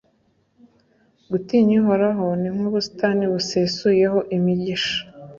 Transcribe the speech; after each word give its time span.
gutinya 1.29 1.73
uhoraho 1.81 2.25
ni 2.39 2.49
nk'ubusitani 2.55 3.23
busesuyeho 3.33 4.19
imigisha 4.35 4.95